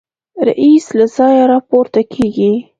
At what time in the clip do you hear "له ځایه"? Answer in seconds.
0.97-1.43